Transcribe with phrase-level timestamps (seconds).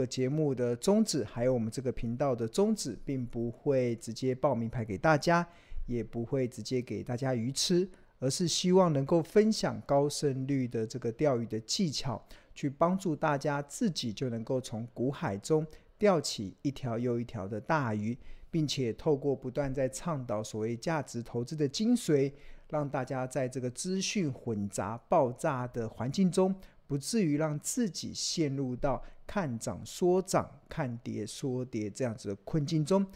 [0.00, 5.46] 个节目的宗旨，还有我们这个频道的宗旨，并不会直接报名牌给大家，
[5.86, 7.86] 也不会直接给大家鱼吃，
[8.18, 12.24] 而是希望能够分享高胜率的这个钓鱼的技巧，
[12.54, 15.66] 去帮助大家自己就能够从股海中
[15.98, 18.16] 钓起一条又一条的大鱼，
[18.50, 22.32] 并且透过不断在倡导所谓价值投资的精髓，
[22.70, 26.54] 让大家在这个资讯混杂爆炸的环境中。
[26.90, 33.06] 不至于让自己陷入到看涨说涨、看跌说跌这样子的困境中，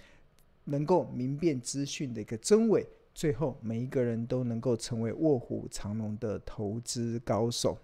[0.67, 7.77] 能够明辨资讯的一个真伪，最后每一个人都能够成为卧虎藏龙的投资高手。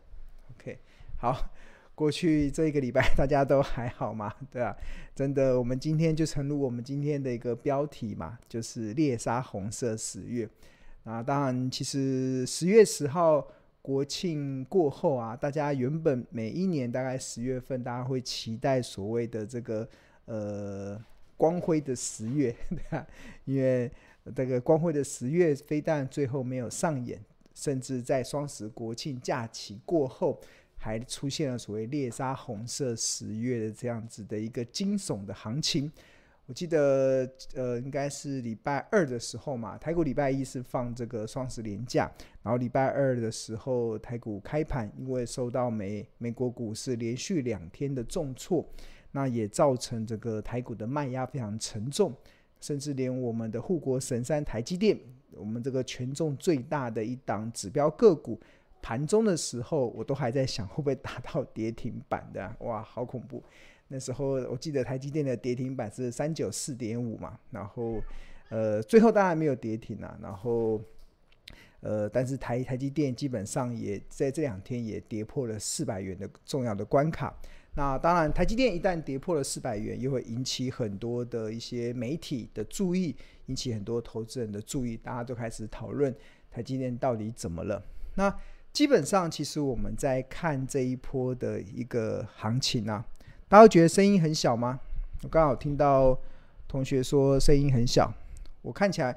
[0.53, 0.79] OK，
[1.19, 1.51] 好，
[1.97, 4.33] 过去这一个礼拜大家都还好吗？
[4.49, 4.73] 对啊，
[5.13, 10.49] 真的，我们今天就诚如我们今天的一个标题嘛，就是猎杀红色十月。
[11.03, 13.45] 啊，当然，其实十月十号。
[13.83, 19.89] 国庆过后啊，大家原本每一年大概十月份，大家会期待所谓的这个
[20.27, 21.03] 呃
[21.37, 23.07] 光辉的十月， 对吧？
[23.45, 23.91] 因为
[24.37, 27.19] 这个光辉的十月非但最后没有上演，
[27.55, 30.39] 甚至在双十国庆假期过后，
[30.77, 35.91] 还出现了所谓猎杀红色十月的这样子的一个惊悚的行情。
[36.51, 42.11] 我记得，呃，应该是礼拜二的时候嘛，台股礼拜一是放这个双十连假，
[42.43, 48.69] 然后礼拜二的时候台股开盘，因为受到美美国股市连续两天的重挫，
[49.13, 52.13] 那也造成这个台股的卖压非常沉重，
[52.61, 54.99] 甚至连我们的护国神山台积电，
[55.37, 58.37] 我们这个权重最大的一档指标个股，
[58.83, 63.41] 盘中的时候我都还在想会不会打到跌停板的，哇，好恐怖！
[63.93, 68.01] 那时候我记得台积电的跌停板是三九四点五嘛，然后
[68.49, 70.81] 呃最后当然没有跌停啊，然后
[71.81, 77.35] 呃但是台台积电基本上也在这两天也跌破了四百元的重要的关卡。
[77.75, 86.15] 那当然台积电一旦跌破了四百元，又会引起很多的一些媒体的注意，引起很多投资人的注意，大家都开始讨论
[86.49, 87.83] 台积电到底怎么了。
[88.15, 88.33] 那
[88.73, 93.05] 基本上其实我们在看这一波的一个行情啊。
[93.51, 94.79] 大家觉得声音很小吗？
[95.25, 96.17] 我刚好听到
[96.69, 98.09] 同学说声音很小。
[98.63, 99.13] 我看起来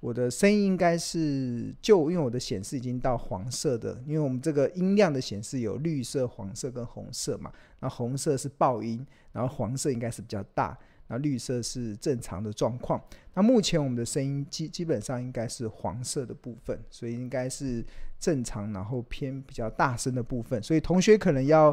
[0.00, 7.52] 我的声音应该是就因为我的显示已经到黄色的，因为我们这个音量的显示有绿色、黄色跟红色嘛。
[7.78, 10.76] 那红色是爆音，然后黄色应该是比较大，
[11.06, 13.00] 那绿色是正常的状况。
[13.34, 17.84] 那目前我们的声音基基本上应该是黄色的部分，所以应该是
[18.18, 20.60] 正常，然后偏比较大声的部分。
[20.60, 21.72] 所以同学可能要。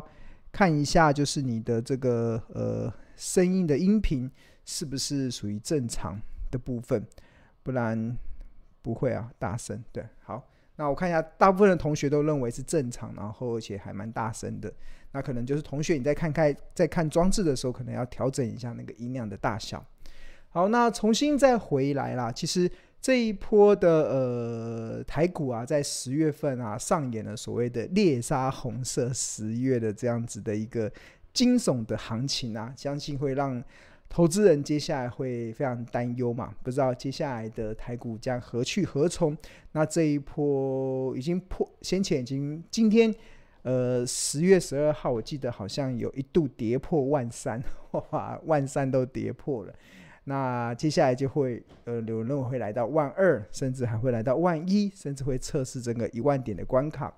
[0.53, 4.29] 看一下，就是你的这个呃声音的音频
[4.63, 6.17] 是不是属于正常
[6.51, 7.03] 的部分，
[7.63, 8.15] 不然
[8.83, 9.83] 不会啊，大声。
[9.91, 14.71] 对，好，那我看一下，大部分的同学都认为是正常，然后而且还蛮大声的，
[15.11, 19.83] 那可能就是同学你再看看在看装置的时候，可能要调整一下那个音量的大小。
[20.53, 22.71] 好，那重新再回来啦，其实。
[23.05, 30.89] 这一波的呃台股啊，在十月份啊上演了所谓的猎杀红色十月的这样子的一个
[31.33, 33.61] 惊悚的行情啊，相信会让
[34.07, 39.35] 投资人接下来会非常担忧嘛，不知道接下来的台股将何去何从？
[39.73, 43.13] 那这一波已经破，先前已经今天
[43.63, 47.61] 呃十月十二号，我记得好像有一度跌破万三，
[47.91, 49.73] 哇，万三都跌破了。
[50.25, 57.13] 那接下来就会，呃，有人会来到万二，甚至还会来到万一，甚至会测试整个一万点的关卡。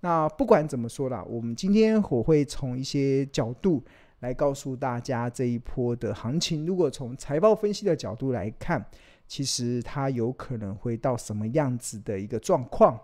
[0.00, 3.82] 那不管怎么说啦，我们今天我会从一些角度
[4.18, 6.66] 来告诉大家这一波的行情。
[6.66, 8.84] 如果从财报分析的角度来看，
[9.26, 13.00] 其实它有可能会到什么样子的一个状况，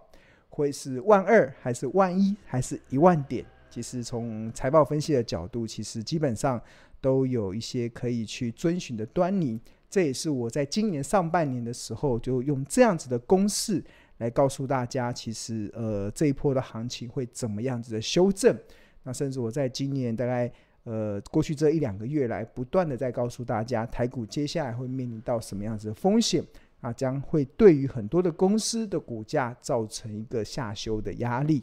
[0.51, 3.43] 会是万二，还是万一，还是一万点？
[3.71, 6.61] 其实从财报分析的角度，其实基本上。
[7.01, 13.85] 都有一些可以去遵循的端倪，这也是我在今年上半年的时候就用这样子的公式
[14.19, 18.59] 来告诉大家，其实呃这一波的行情会怎么样子的修正。
[19.03, 20.51] 那甚至我在今年大概
[20.85, 26.43] 呃过去这一两个月来，不断的在告诉大家，台股接下来会面临到什么样子的风险
[26.81, 31.63] 啊，将会对于很多的公司的股价造成一个下修的压力。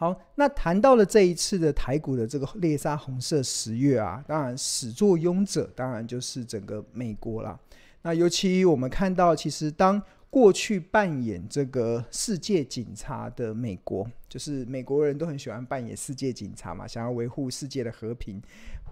[0.00, 7.60] 好，那谈到了这一次的台股的这个猎杀红色十月啊，当然始作俑者当然就是整个美国啦。
[8.00, 18.40] 那尤其我们看到，其实当过去扮演这个世界警察的美国，就是美国人都很喜欢扮演世界警察嘛，想要维护世界的和平，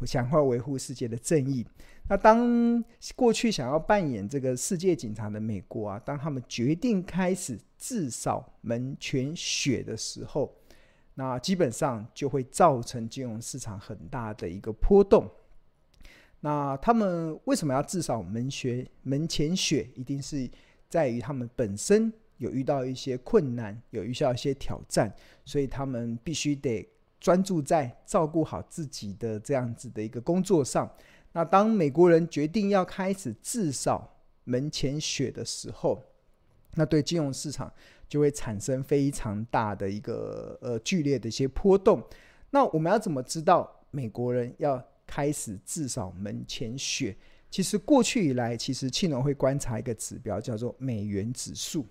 [0.04, 1.64] 想要维护世界的正义。
[2.10, 2.84] 那当
[3.16, 10.54] 过去想要扮演这个世界警察的美国啊，当他们决定开始自扫门前雪的时候，
[11.18, 15.28] 那基本上就会造成金融市场很大的一个波动。
[16.38, 19.90] 那他们为什么要至少门学门前雪？
[19.96, 20.48] 一定是
[20.88, 25.12] 在于他们本身有遇到一些困难，有遇到一些挑战，
[25.44, 26.88] 所以他们必须得
[27.18, 30.88] 专注在照顾好自己的这样子的一个工作上。
[31.32, 34.08] 那当美国人决定要开始至少
[34.44, 36.00] 门前雪的时候，
[36.74, 37.72] 那对金融市场
[38.08, 42.02] 就会产生非常大的一个呃剧烈的一些波动。
[42.50, 47.16] 那我们要怎么知道美国人要开始至少门前雪？
[47.50, 51.86] 其实过去以来，其实庆隆会观察一个指标，叫做美元指数。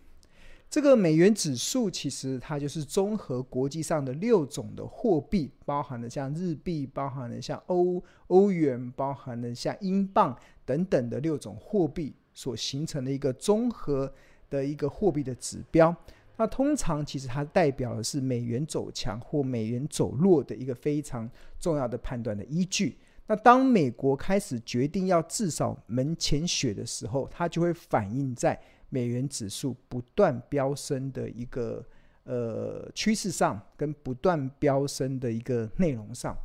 [0.69, 14.13] 这个美元指数其实它就是综合国际上的六种的货币，包含了像日币，包含了像欧欧元，包含了像英镑等等的六种货币所形成的一个综合
[14.49, 15.95] 的一个货币的指标。
[16.37, 21.27] 那通常其实它代表的是美元走强或美元走弱的一个非常
[21.59, 22.97] 重要的判断的依据。
[23.25, 28.57] 那当美国开始决定要至少门前雪的时候，它就会反映在
[28.89, 31.83] 美元指数不断飙升的一个
[32.23, 36.37] 呃趋势上，跟不断飙升的一个内容上。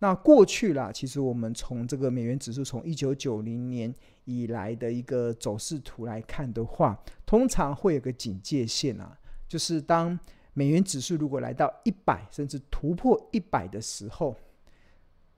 [0.00, 3.92] 那过去啦，其实我们从这个美元指数从一九九零年
[4.24, 6.96] 以来的一个走势图来看的话，
[7.26, 9.18] 通常会有个警戒线啊，
[9.48, 10.18] 就是当
[10.54, 14.36] 美元指数如果来到一百，甚至突破一百的时候。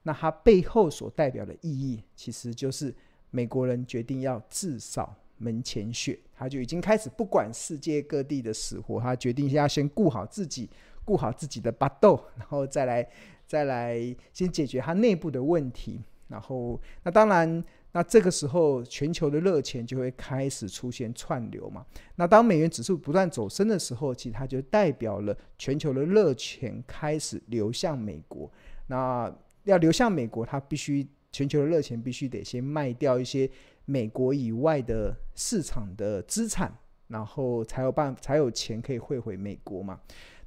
[0.03, 2.95] 那它背后所代表的意义，其实就是
[3.31, 10.71] 美国人决定要自扫门前雪，他就已经开始不管世界各地的死活，他决定要先顾好自己，
[11.11, 13.05] 顾好自己的巴豆， 然后再来
[13.49, 13.99] 再来
[14.33, 16.01] 先解决他内部的问题。
[16.29, 21.85] 然后，那当然，那这个时候全球的热钱就会开始出现串流嘛。
[22.15, 28.49] 那当美元指数不断走升的时候，其实它就代表了全球的热钱开始流向美国。
[28.87, 29.29] 那
[29.65, 33.51] 要流向美国，它必须全球的热钱必须得先卖掉一些
[33.85, 36.73] 美国以外的市场的资产，
[37.09, 39.99] 然后才有办才有钱可以汇回美国嘛。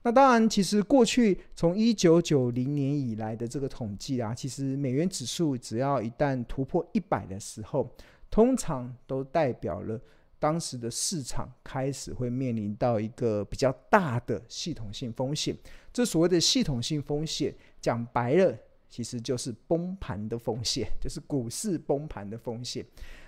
[0.03, 7.89] 那当然，其实过去从一九九零年以来的这个统计啊，其实美元指数只要一旦突破一百的时候，
[8.29, 9.99] 通常都代表了
[10.39, 15.55] 当时的市场开始会面临到一个比较大的系统性风险。
[15.93, 18.55] 这所谓的系统性风险，讲白了。
[18.89, 22.85] 其实就是崩盘的风险， 就是股市崩盘的风险。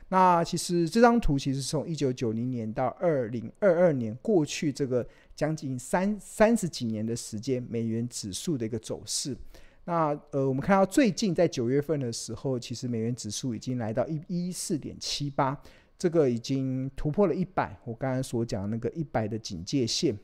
[0.09, 5.03] 那其实这张图其实是从一九九零年到二零二二年过去这个
[5.35, 9.35] 将近三三十几年的时间，美元指数的一个走势。
[9.83, 15.55] 那呃，我们看到最近在九月份的时候，其实美元指数已经来到一一四点七八，
[15.97, 17.77] 这个已经突破了一百。
[17.83, 20.17] 我刚才所讲那个一百的警戒线。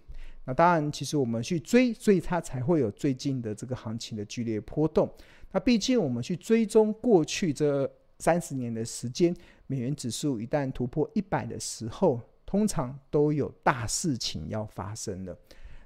[0.45, 5.07] 那当然，其实我们去追，所以它才会有最近的这个行情的剧烈波动。
[5.51, 7.87] 那毕竟我们去追踪过去这
[8.17, 9.35] 三十年的时间，
[9.67, 12.19] 美元指数一旦突破一百的时候，
[12.51, 15.33] 通常都有大事情要发生了。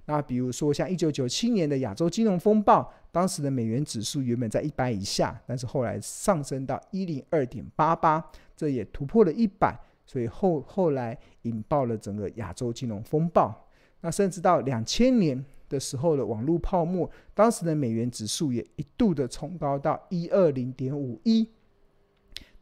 [0.06, 13.70] 那比如说像一九九七年的亚洲金融风暴，当时的美元指数原本在一百以下，但是后来上升到一零二点八八，这也突破了一百，所以后后来引爆了整个亚洲金融风暴。
[14.02, 21.48] 那甚至到两千年的时候的网络泡沫，当时的美元指数也一度的冲高到一二零点五一。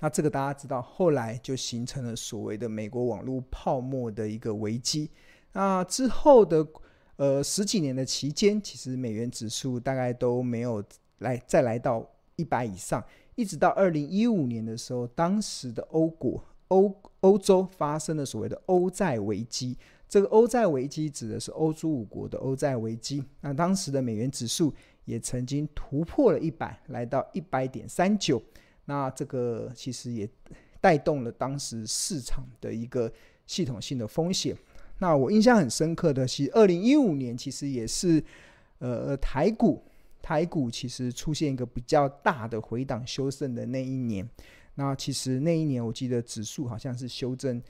[0.03, 5.09] 那这个大家知道，后来就形成了所谓的美国网络泡沫的一个危机。
[5.53, 6.67] 那之后的
[7.15, 10.83] 呃十几年的期间，其实美元指数大概都没有
[11.19, 12.05] 来再来到
[12.35, 13.01] 一百以上，
[13.35, 19.77] 一直到二零一五年的时候，当时的欧国欧欧洲发生了所谓的欧债危机。
[20.09, 23.23] 这个欧债危机指的是欧洲五国的欧债危机。
[23.39, 24.73] 那当时的美元指数
[25.05, 28.43] 也曾经突破了一百，来到一百点三九。
[28.85, 30.29] 那这个其实也
[30.79, 33.11] 带动了当时市场的一个
[33.45, 34.55] 系统性的风险。
[34.99, 38.23] 那我印象很深刻的是，二零一五年其实也是
[38.79, 39.83] 呃台股
[40.21, 44.27] 台股其实出现一个比较大的回档修正的那一年。
[44.75, 47.61] 那其实那一年我记得指数好像是修正。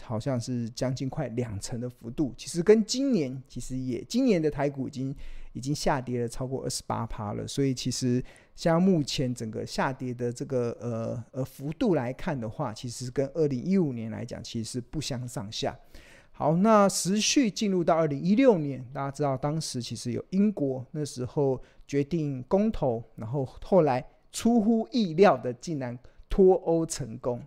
[0.00, 5.12] 好像是将近快两成的幅度，其实跟今年其实也今年的台股已经
[5.52, 8.22] 已经下跌了超过二十八趴了，所以其实
[8.54, 15.78] 像目前整个下跌的这个呃呃幅度来看的话，其实跟二零一五年来讲其实是不相上下。
[16.30, 25.96] 好，那持续进入到二零一六年，大家知道当时其实有英国那时候决定公投，然后后来出乎意料的竟然
[26.30, 27.40] 脱欧成功。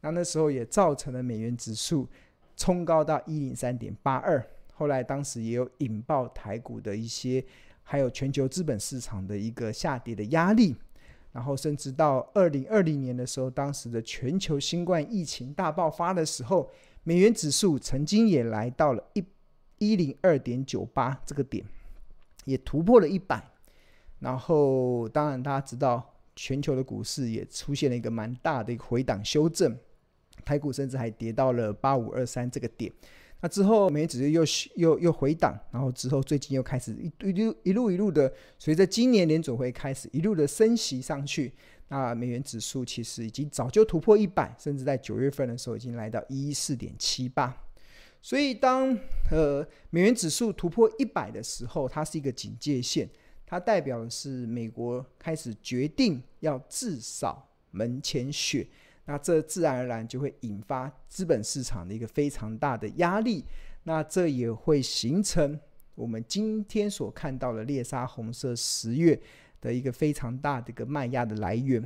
[0.00, 2.08] 那那时候也造成了美元指数
[2.56, 4.42] 冲高到一零三点八二，
[4.80, 7.44] 后来当时也有引爆台股的一些
[7.82, 10.74] 还有全球资本市场的一个下跌的压力，
[11.32, 16.70] 然后甚至到二零二零年的时候，当时的全球新冠疫情大爆发的时候，
[17.04, 19.22] 美元指数曾经也来到了一
[19.76, 21.62] 一零二点九八这个点，
[22.46, 23.44] 也突破了一百。
[24.20, 29.76] 然后，当然大家知道，全球的股市也出现了一个蛮大的一个回档修正，
[30.42, 32.90] 台股甚至还跌到了八五二三这个点。
[33.42, 34.44] 那之后，美元指数又
[34.76, 41.50] 又又回档，然后之后最近又开始一一路一路一路的，随着今年联总会开始一路的升息上去，
[41.88, 47.56] 那美元指数其实已经早就突破一百，甚至在九月份的时候已经来到一四点七八。
[48.20, 48.94] 所以当
[49.30, 53.08] 呃美元指数突破一百的时候，它是一个警戒线，
[53.46, 58.66] 它代表的是美国开始决定要至少门前雪。
[59.10, 63.44] 那这自然而然就会引发资本市场的一个非常大的压力，
[63.82, 65.58] 那这也会形成
[65.96, 69.20] 我们今天所看到的猎杀红色十月
[69.60, 71.82] 的一个非常大的一个卖压的来源。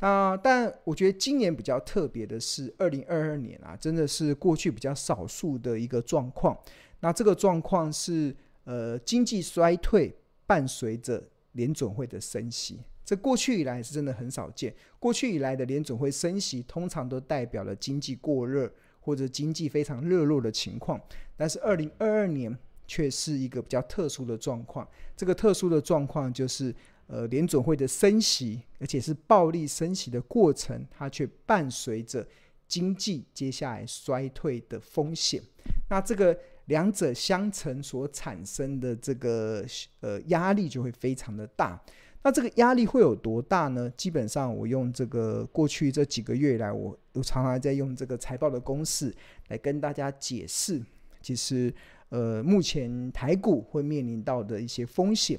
[0.00, 6.58] 那但我觉得今年比较特别的是，二零二二年啊，真的是过去比较少数的一个状况。
[7.00, 10.16] 那这个状况是呃经济衰退
[10.46, 12.80] 伴随着联准会的升息。
[13.04, 14.74] 这过去以来是真的很少见。
[14.98, 21.00] 过去以来的联准会升息，通常都代表了经济过热或者经济非常热络的情况。
[21.36, 22.56] 但是二零二二年
[22.86, 24.88] 却是一个比较特殊的状况。
[25.16, 26.74] 这个特殊的状况就是，
[27.06, 32.26] 呃，联准会的升息，而且是暴力升息的过程，它却伴随着
[32.66, 35.42] 经济接下来衰退的风险。
[35.90, 39.64] 那这个两者相乘所产生的这个
[40.00, 41.78] 呃压力就会非常的大。
[42.26, 43.88] 那这个压力会有多大呢？
[43.90, 49.14] 基本上，我用这个过去这几个月以来，我都常常在用这个财报的公式
[49.48, 50.82] 来跟大家解释，
[51.20, 51.72] 其实
[52.08, 55.38] 呃，目前台股会面临到的一些风险。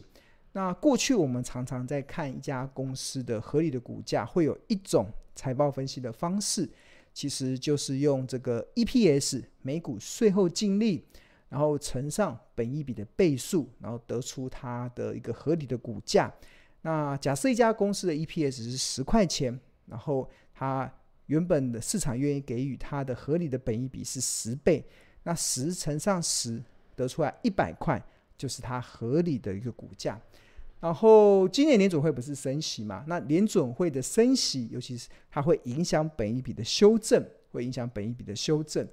[0.51, 6.69] 那过去我们常常在看一家公司的合理的股价，会有一种财报分析的方式，
[7.15, 11.03] 其实就是用这个 EPS 每股税后净利，
[11.49, 16.31] 然后乘上本益比的倍数，然后得出它的一个合理的股价。
[16.85, 20.89] 那假设一家公司的 EPS 是十块钱，然后它
[21.25, 24.85] 原本的市场愿意给予它的合理的本益比是十倍，
[25.23, 26.63] 那十乘上十
[26.95, 27.99] 得出来一百块，
[28.37, 30.21] 就是它合理的一个股价。
[30.79, 33.03] 然后今年联准会不是升息嘛？
[33.07, 38.87] 那联准会的升息，尤其是它会影响本一比的修正，会影响本一比的修正。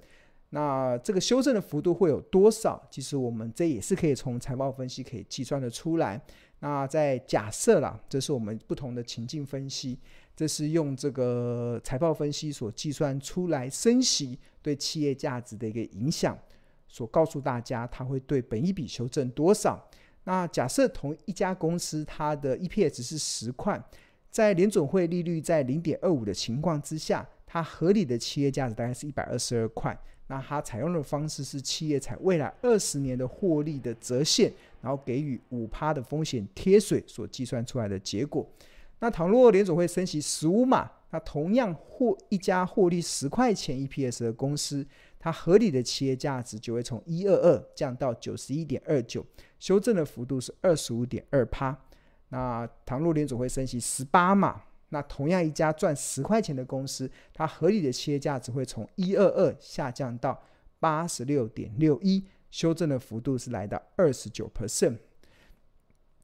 [0.49, 2.81] 那这个修正的幅度会有多少？
[2.89, 6.19] 其实我们这也是可以从财报分析可以计算得出来。
[6.63, 9.99] 那在假设啦，这是我们不同的情境分析，
[10.33, 16.39] 这是用这个财报分析所计算出来升息对企业价值的一个影响，
[16.87, 19.85] 所告诉大家它会对本一笔修正多少。
[20.23, 23.77] 那假设同一家公司它的 EPS 是十块，
[24.31, 29.93] 在联准会利率在零点二五的情况之下，它合理的企业价值大概是一百二十二块。
[30.27, 34.49] 那它采用的方式是企业采未来二十年的获利的折现。
[34.83, 38.45] 然后给予五趴的风险贴水所计算出来的结果。
[38.99, 44.85] 那倘若联总会升息十五码，那同样获一家获利十块钱 EPS 的公司，
[45.17, 49.25] 它合理的企业价值就会从一二二降到九十一点二九，
[49.57, 51.77] 修正的幅度是二十五点二趴。
[52.27, 60.41] 那倘若联总会升息十八码，那同样一家赚十块钱的公司，它合理的企业价值会从一二二下降到
[60.79, 62.25] 八十六点六一。
[62.53, 64.95] 修正的幅度是来到二十九 percent。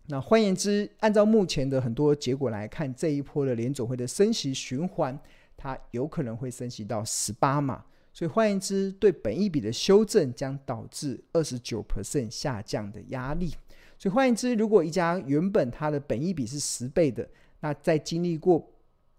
[0.06, 5.20] 那换言之，按照目前的很多结果来看，这一波的联准会的升息循环，
[5.58, 7.84] 它有可能会升息到十八码。
[8.14, 13.50] 所以换言之，对本一笔的修正将导致二十九 percent 下降的压力。
[13.98, 17.28] 所以换言之，如果一家原本它的本一笔是十倍的，
[17.62, 18.72] 那在经历过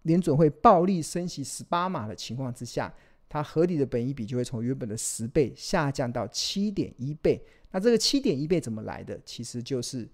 [0.03, 2.95] 联准会暴力升息十八码的情况之下，
[3.31, 7.41] 它合理的本益比就会从原本的十倍下降到七点一倍。
[7.71, 9.19] 那这个七点一倍怎么来的？
[9.25, 10.07] 其实就是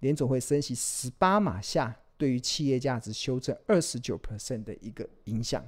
[0.00, 5.64] 联总会升息十八码下，对于企业价值修正二十九 percent 的一个影响。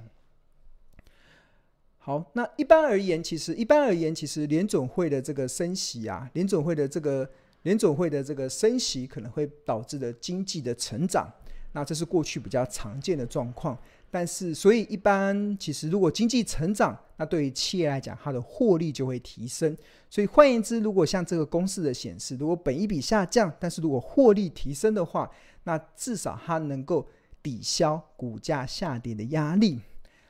[1.97, 7.29] 好，那一般而言，其实一般而言，其实联总会的这个升息啊，联总会的这个
[7.63, 11.33] 联总会的这个升息可能会导致的经济的成长，
[11.71, 13.77] 那这是过去比较常见的状况。
[14.09, 19.75] 但是，所以一般其实，如果经济成长，那对于企业来讲，它的获利就会提升。
[20.09, 25.29] 所以换言之，如果像这个公式的显示，如果本益比下降，但是如果获利提升的话，
[25.65, 27.05] 那至少它能够
[27.43, 29.81] 抵消股价下跌的压力。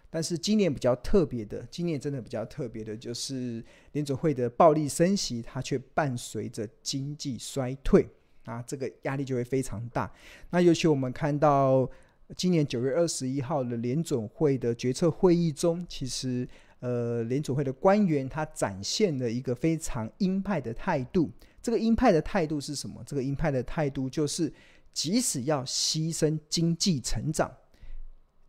[0.10, 8.08] 但是今年比较特别的，今年真的比较特别的就是联准会的暴力升息，它却伴随着经济衰退。
[8.48, 10.12] 啊，这个压力就会非常大。
[10.50, 11.88] 那尤其我们看到
[12.36, 16.48] 今年九月二十一号的联准会的决策会议中，其实
[16.80, 21.30] 呃联准会的官员他展现了一个非常鹰派的态度。
[21.62, 23.04] 这个鹰派的态度是什么？
[23.06, 24.54] 这个鹰派的态度就是，
[24.94, 27.52] 即使要牺牲经济成长，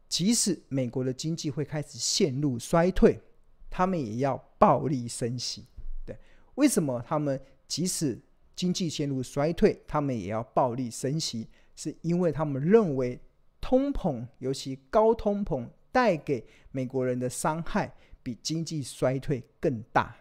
[0.08, 3.20] 即使美国的经济会开始陷入衰退，
[3.68, 5.64] 他们也要暴力升息。
[6.06, 6.16] 对，
[6.54, 8.16] 为什么他们即使
[8.58, 11.46] 经济陷入衰退，他们也要暴力升息？
[11.76, 13.18] 是因为他们认为
[13.60, 20.16] 通膨，尤其高通膨带给美国人的伤害比经济衰退更大，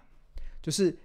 [0.61, 0.95] 就是。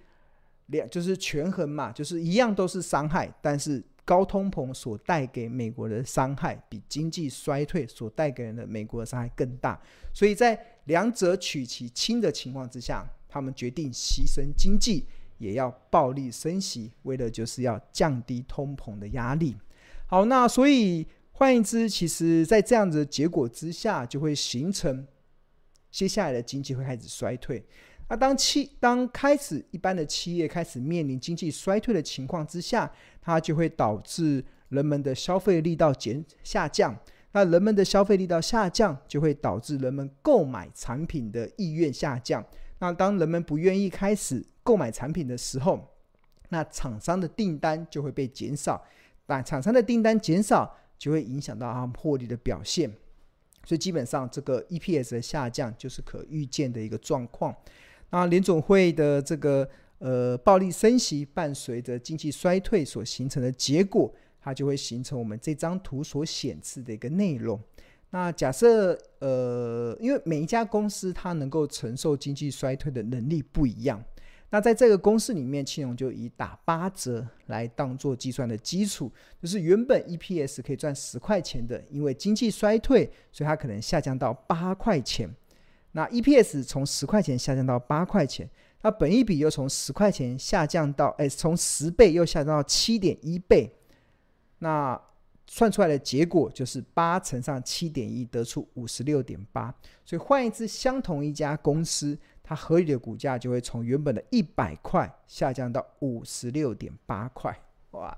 [0.67, 9.79] 两就是权衡嘛，就是一样都是伤害，但是高通膨所带给美国的伤害比经济衰退所带给人的美国的伤害更大，
[10.13, 15.05] 所以在两者取其轻的情况之下，他们决定牺牲经济
[15.43, 19.55] 也要暴力升息，为的就是要降低通膨的压力。
[20.07, 25.05] 好，那所以换言之，其实在这样子的结果之下，就会形成
[25.91, 27.63] 接下来的经济会开始衰退。
[28.09, 36.95] 那当企当开始一般的企业开始面临经济衰退的情况之下，它就会导致人们的消费力道减下降。
[37.31, 42.45] 那人们的消费力道下降，就会导致人们购买产品的意愿下降。
[42.83, 45.79] 那当人们不愿意开始购买产品的时候，
[46.49, 48.83] 那厂商的订单就会被减少。
[49.27, 52.91] 那厂商的订单减少，就会影响到他们获利的表现。
[53.63, 57.55] 所以基本上，这个 EPS 的下降就是可预见的一个状况。
[58.09, 59.65] 那联总会的这个
[59.99, 67.57] 呃暴力升息，伴随着经济衰退所形成的结果，它就会形成我们这张图所显示的一个内容。
[68.13, 73.99] 那假设呃，因为每一家公司它能够承受经济衰退的能力不一样，
[74.51, 85.27] 那在这个公式里面，青龙就以打八折来当做计算的基础，就是原本 EPS 可以赚十块钱的，因为经济衰退，所以它可能下降到八块钱。
[85.93, 88.47] 那 EPS 从十块钱下降到八块钱，
[88.83, 93.75] 那本益比又从十块钱下降到，哎，从十倍又下降到七点一倍，
[94.59, 95.01] 那
[95.53, 99.71] 算出来的结果就是八乘上七点一，得出五十六点八。
[100.03, 107.55] 所以换一只，相同一家公司，它合理的股价就会从原本的一百块下降到五十六点八块。
[107.91, 108.17] 哇！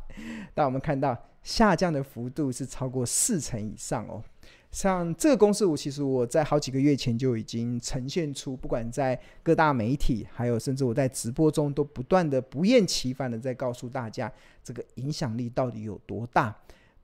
[0.54, 4.24] 但我们看到下降的幅度是超过四成以上哦。
[4.72, 14.32] 像这个公式，我其实我在好几个月前就已经呈现出，不管在各大媒体，还有甚至我在直播中，都不断的不厌其烦的在告诉大家，
[14.64, 16.56] 这个影响力到底有多大。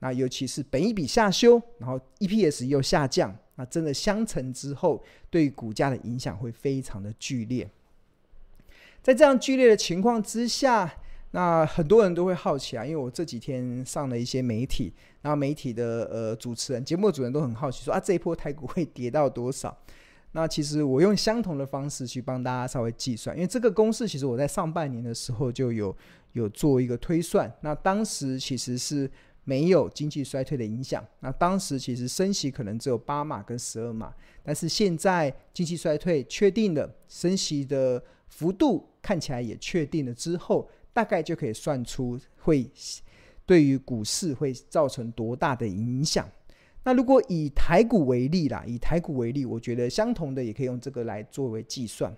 [0.02, 7.70] 那尤其是本益比下修，然后 EPS 又下降，那真的相乘之后，对股价的影响会非常的剧烈。
[9.00, 10.92] 在这样剧烈的情况之下，
[11.30, 19.76] 那很多人都会好奇啊，因为我这几天上了一些媒体，然后媒体的呃主持人、节目主人都很好奇，说啊这一波台股会跌到多少？
[20.32, 25.96] 那其实我用相同的方式去帮大家稍微计算，因为这个公式其实我在上半年的时候就有
[26.32, 29.08] 有做一个推算，那当时其实是
[29.44, 40.68] 没有经济衰退的影响，那当时其实升息可能只有八码跟十二码，但是现在经济衰退确定了，升息的幅度看起来也确定了之后。
[40.94, 42.70] 大概就可以算出会
[43.46, 46.28] 对于股市会造成多大的影响。
[46.84, 52.14] 那如果以台股为例啦，以台股为例，我觉得相同的也可以用这个来作为计算。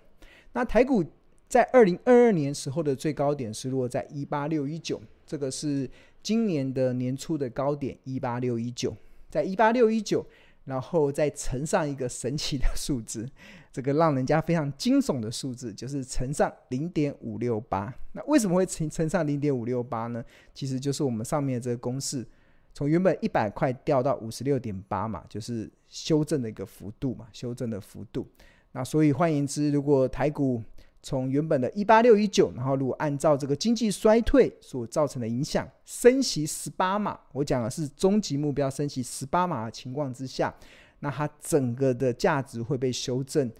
[0.55, 1.05] 那台股
[1.49, 5.89] 在二零二二年时候的最高点是落在一八六一九，这个是
[6.25, 8.97] 今年的年初的高点一八六一九，
[9.31, 10.27] 在一八六一九。
[10.65, 13.29] 然后再乘上一个神奇的数字，
[13.71, 17.93] 这个让人家非常惊悚的数字，就是乘上零点五六八。
[18.13, 20.25] 那为什么会乘乘上零点五六八呢？
[20.55, 22.27] 其实就是我们上面这个公式，
[22.73, 28.27] 从原本一百块掉到五十六点八嘛，就是修正的一个幅度嘛，修正的幅度。
[28.73, 30.63] 那所以换言之，如果台股
[31.05, 40.53] 从原本的一八六一九，然后如果按照这个经济衰退所造成的影响，升息十八码，我讲的是终极目标升息十八码的情况之下，
[41.01, 43.53] 那它整个的价值会被修正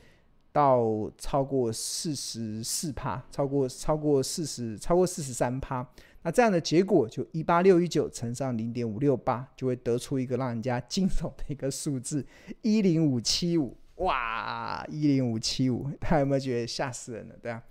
[0.53, 5.87] 到超过四十四趴，超过超过四十，超过四十三趴。
[6.23, 12.25] 那这样的结果就一八六一九乘上零点五六八，就会得出一个让人家惊悚的一个数字
[12.63, 13.77] 一零五七五。
[13.97, 17.35] 哇，一零五七五， 大家有没有觉得吓死人了？
[17.41, 17.63] 对啊，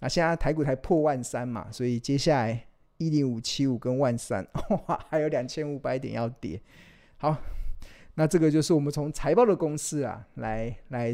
[0.00, 2.66] 那现在台股才破万三嘛，所以接下来
[2.98, 4.46] 一零五七五跟万三，
[4.86, 6.60] 哇，还有两千五百点要跌。
[7.16, 7.36] 好，
[8.14, 11.12] 那这个就是我们从财报的公式啊，来来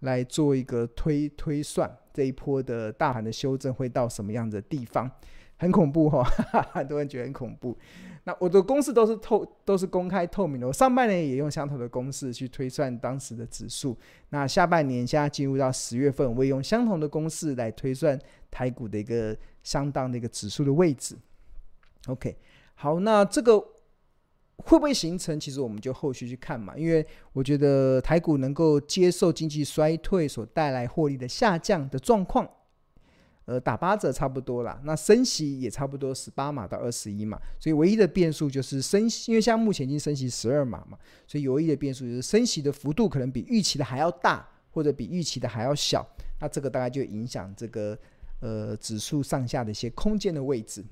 [0.00, 5.10] 来做一个推推算，这一波的大盘的修正会到什么样的地方？
[5.56, 6.22] 很恐怖哈，
[6.72, 7.76] 很多人觉得很恐怖。
[8.24, 10.66] 那我的公式都是透，都是公开透明的。
[10.66, 13.96] 我上半年也用相同的公式去推算当时的指数。
[14.30, 18.18] 那下半年现在进入到十月份，我也用相同的公式来推算
[18.50, 21.16] 台股的一个相当的一个指数的位置。
[22.06, 22.34] OK，
[22.74, 23.58] 好，那这个
[24.56, 25.38] 会不会形成？
[25.38, 26.74] 其实我们就后续去看嘛。
[26.76, 32.48] 因为我觉得台股能够接受经济衰退所带来获利的下降的状况。
[33.46, 46.06] 呃，打八折差不多啦，那升息也差不多十八码到二十一码，所以唯一的变数就是升息，因为像目前已经升息十二码嘛，所以唯一的变数就是升息的幅度可能比预期的还要大，或者比预期的还要小，
[46.40, 47.98] 那这个大概就影响这个
[48.40, 50.82] 呃指数上下的一些空间的位置。